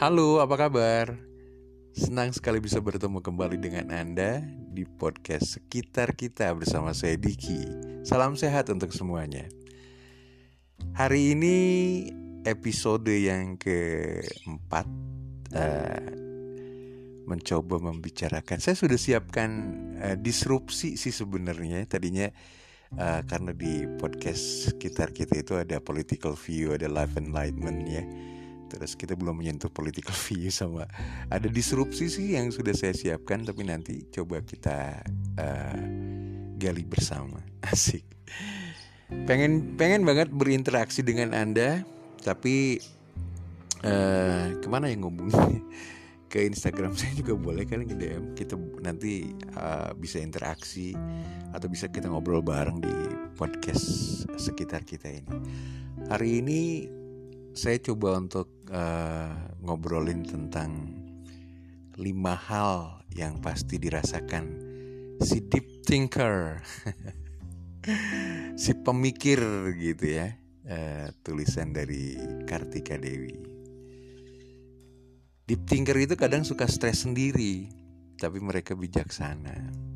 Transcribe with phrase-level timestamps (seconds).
[0.00, 1.12] Halo, apa kabar?
[1.92, 4.40] Senang sekali bisa bertemu kembali dengan Anda
[4.72, 7.68] di podcast Sekitar Kita bersama saya Diki.
[8.00, 9.44] Salam sehat untuk semuanya.
[10.96, 11.56] Hari ini
[12.48, 14.88] episode yang keempat
[15.52, 16.08] uh,
[17.28, 18.56] mencoba membicarakan.
[18.56, 19.50] Saya sudah siapkan
[20.00, 21.84] uh, disrupsi sih sebenarnya.
[21.84, 22.32] Tadinya
[22.96, 28.04] uh, karena di podcast sekitar kita itu ada political view, ada life enlightenment ya
[28.70, 30.86] terus kita belum menyentuh political view sama
[31.26, 35.02] ada disrupsi sih yang sudah saya siapkan tapi nanti coba kita
[35.36, 35.80] uh,
[36.60, 37.40] gali bersama.
[37.72, 38.06] Asik.
[39.26, 41.82] Pengen pengen banget berinteraksi dengan anda
[42.22, 42.78] tapi
[43.82, 45.32] uh, ke mana yang ngomong
[46.30, 48.54] ke Instagram saya juga boleh kali ke DM kita
[48.86, 50.94] nanti uh, bisa interaksi
[51.50, 52.94] atau bisa kita ngobrol bareng di
[53.34, 55.36] podcast sekitar kita ini.
[56.06, 56.60] Hari ini
[57.50, 60.94] saya coba untuk uh, ngobrolin tentang
[62.00, 64.70] lima hal yang pasti dirasakan
[65.20, 66.64] si deep thinker,
[68.62, 69.42] si pemikir
[69.76, 70.32] gitu ya,
[70.64, 72.16] uh, tulisan dari
[72.48, 73.36] Kartika Dewi.
[75.44, 77.68] Deep thinker itu kadang suka stres sendiri,
[78.16, 79.90] tapi mereka bijaksana.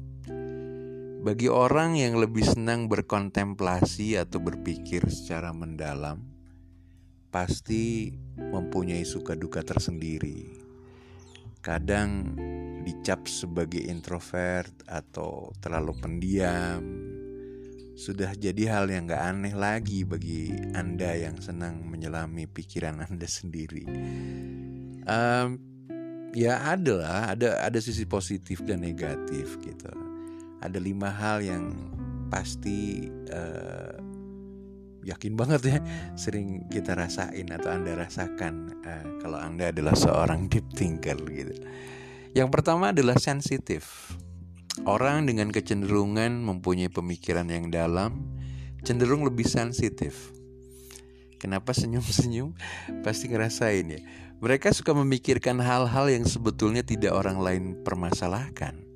[1.25, 6.34] Bagi orang yang lebih senang berkontemplasi atau berpikir secara mendalam,
[7.35, 10.55] pasti mempunyai suka duka tersendiri.
[11.59, 12.39] Kadang
[12.87, 16.79] dicap sebagai introvert atau terlalu pendiam.
[17.99, 23.83] Sudah jadi hal yang gak aneh lagi bagi Anda yang senang menyelami pikiran Anda sendiri.
[25.03, 25.59] Um,
[26.39, 29.91] ya ada lah, ada ada sisi positif dan negatif gitu.
[30.63, 31.75] Ada lima hal yang
[32.31, 34.14] pasti uh,
[35.05, 35.79] yakin banget ya
[36.17, 41.55] sering kita rasain atau anda rasakan uh, kalau anda adalah seorang deep thinker gitu.
[42.35, 44.11] Yang pertama adalah sensitif.
[44.83, 48.27] Orang dengan kecenderungan mempunyai pemikiran yang dalam
[48.83, 50.35] cenderung lebih sensitif.
[51.39, 52.57] Kenapa senyum-senyum?
[53.07, 54.01] Pasti ngerasain ya.
[54.43, 58.94] Mereka suka memikirkan hal-hal yang sebetulnya tidak orang lain permasalahkan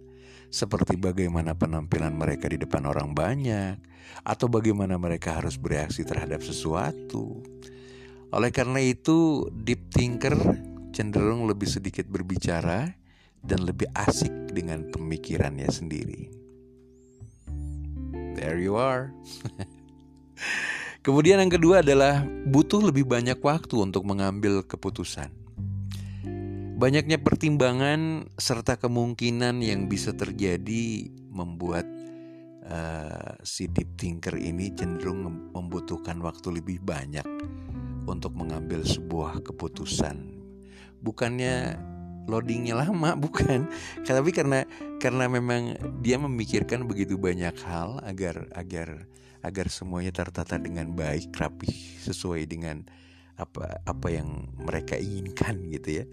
[0.48, 3.76] seperti bagaimana penampilan mereka di depan orang banyak,
[4.24, 7.40] atau bagaimana mereka harus bereaksi terhadap sesuatu.
[8.32, 10.36] Oleh karena itu, deep thinker
[10.92, 12.92] cenderung lebih sedikit berbicara
[13.40, 16.22] dan lebih asik dengan pemikirannya sendiri.
[18.36, 19.14] There you are.
[21.06, 25.47] Kemudian yang kedua adalah butuh lebih banyak waktu untuk mengambil keputusan.
[26.78, 31.82] Banyaknya pertimbangan serta kemungkinan yang bisa terjadi membuat
[32.70, 37.26] uh, si deep thinker ini cenderung membutuhkan waktu lebih banyak
[38.06, 40.38] untuk mengambil sebuah keputusan.
[41.02, 41.82] Bukannya
[42.30, 43.66] loadingnya lama, bukan.
[44.06, 44.62] Tapi karena
[45.02, 49.10] karena memang dia memikirkan begitu banyak hal agar agar
[49.42, 51.74] agar semuanya tertata dengan baik, rapi,
[52.06, 52.86] sesuai dengan
[53.34, 56.06] apa apa yang mereka inginkan gitu ya.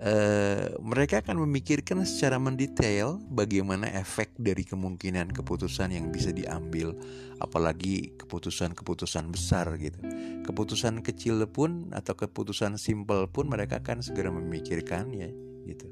[0.00, 6.96] Uh, mereka akan memikirkan secara mendetail bagaimana efek dari kemungkinan keputusan yang bisa diambil,
[7.36, 10.00] apalagi keputusan-keputusan besar gitu.
[10.48, 15.28] Keputusan kecil pun atau keputusan simpel pun mereka akan segera memikirkan ya
[15.68, 15.84] gitu.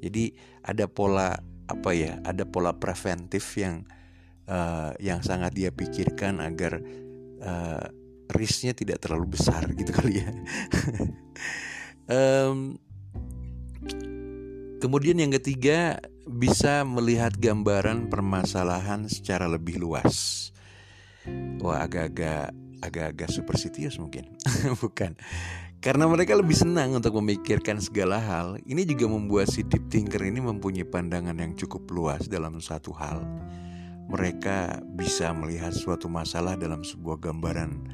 [0.00, 0.32] Jadi
[0.64, 1.36] ada pola
[1.68, 2.16] apa ya?
[2.24, 3.84] Ada pola preventif yang
[4.48, 6.80] uh, yang sangat dia pikirkan agar
[7.44, 7.84] uh,
[8.32, 10.32] risknya tidak terlalu besar gitu kali ya.
[12.48, 12.80] um,
[14.80, 20.48] Kemudian yang ketiga bisa melihat gambaran permasalahan secara lebih luas.
[21.60, 24.32] Wah agak-agak agak-agak superstitious mungkin,
[24.82, 25.20] bukan?
[25.84, 28.56] Karena mereka lebih senang untuk memikirkan segala hal.
[28.64, 33.20] Ini juga membuat si deep thinker ini mempunyai pandangan yang cukup luas dalam satu hal.
[34.08, 37.84] Mereka bisa melihat suatu masalah dalam sebuah gambaran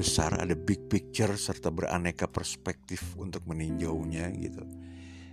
[0.00, 4.64] besar, ada big picture serta beraneka perspektif untuk meninjaunya gitu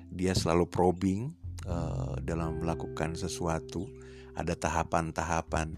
[0.09, 1.31] dia selalu probing
[1.69, 3.87] uh, dalam melakukan sesuatu
[4.33, 5.75] ada tahapan-tahapan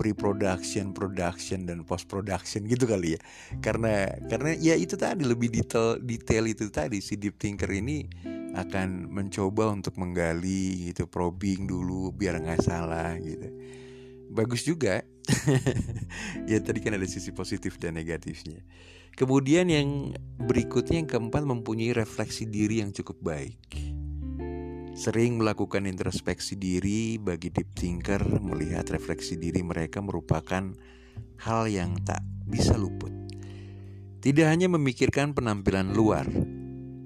[0.00, 3.20] pre-production, production dan post production gitu kali ya.
[3.60, 8.08] Karena karena ya itu tadi lebih detail detail itu tadi si deep thinker ini
[8.56, 13.52] akan mencoba untuk menggali gitu probing dulu biar nggak salah gitu.
[14.32, 15.04] Bagus juga.
[16.50, 18.60] ya tadi kan ada sisi positif dan negatifnya.
[19.14, 23.58] Kemudian yang berikutnya yang keempat mempunyai refleksi diri yang cukup baik.
[24.94, 30.76] Sering melakukan introspeksi diri bagi deep thinker melihat refleksi diri mereka merupakan
[31.40, 33.12] hal yang tak bisa luput.
[34.20, 36.28] Tidak hanya memikirkan penampilan luar,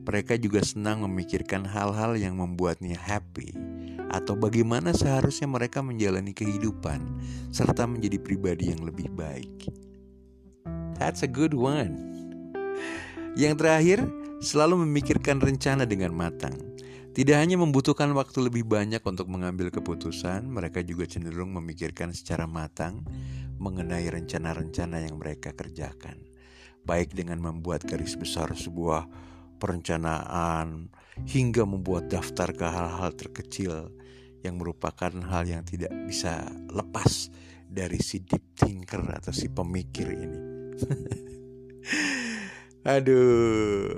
[0.04, 3.56] Mereka juga senang memikirkan hal-hal yang membuatnya happy
[4.14, 7.02] atau bagaimana seharusnya mereka menjalani kehidupan
[7.50, 9.66] serta menjadi pribadi yang lebih baik.
[11.02, 11.98] That's a good one.
[13.34, 13.98] Yang terakhir,
[14.38, 16.54] selalu memikirkan rencana dengan matang.
[17.14, 23.02] Tidak hanya membutuhkan waktu lebih banyak untuk mengambil keputusan, mereka juga cenderung memikirkan secara matang
[23.58, 26.18] mengenai rencana-rencana yang mereka kerjakan.
[26.86, 29.06] Baik dengan membuat garis besar sebuah
[29.56, 30.90] perencanaan
[31.26, 33.94] hingga membuat daftar ke hal-hal terkecil
[34.44, 37.32] yang merupakan hal yang tidak bisa lepas
[37.64, 40.40] dari si deep thinker atau si pemikir ini.
[42.84, 43.88] Aduh,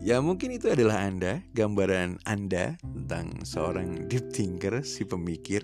[0.00, 5.62] ya mungkin itu adalah Anda, gambaran Anda tentang seorang deep thinker, si pemikir.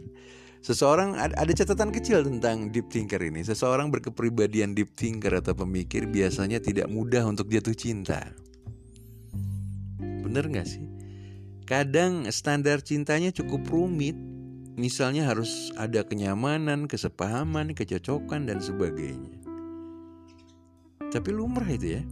[0.59, 3.47] Seseorang ada catatan kecil tentang deep thinker ini.
[3.47, 8.37] Seseorang berkepribadian deep thinker atau pemikir biasanya tidak mudah untuk jatuh cinta.
[10.29, 10.85] Bener gak sih?
[11.65, 14.13] Kadang standar cintanya cukup rumit.
[14.79, 19.41] Misalnya harus ada kenyamanan, kesepahaman, kecocokan, dan sebagainya.
[21.09, 22.03] Tapi lumrah itu ya.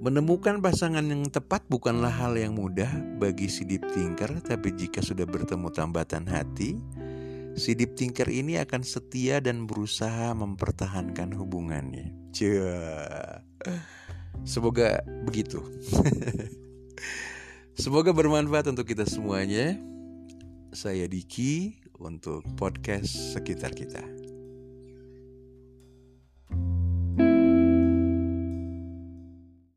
[0.00, 2.88] Menemukan pasangan yang tepat bukanlah hal yang mudah
[3.18, 6.78] bagi si deep thinker, tapi jika sudah bertemu tambatan hati,
[7.58, 12.14] si deep thinker ini akan setia dan berusaha mempertahankan hubungannya.
[12.30, 13.42] Cia.
[14.46, 15.60] Semoga begitu.
[17.76, 19.78] Semoga bermanfaat untuk kita semuanya.
[20.70, 24.29] Saya Diki untuk podcast sekitar kita.